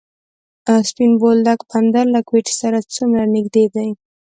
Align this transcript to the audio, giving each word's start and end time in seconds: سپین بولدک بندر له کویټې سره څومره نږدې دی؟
سپین 0.89 1.11
بولدک 1.21 1.59
بندر 1.69 2.05
له 2.15 2.19
کویټې 2.27 2.53
سره 2.61 2.77
څومره 2.95 3.21
نږدې 3.35 3.65
دی؟ 3.73 3.89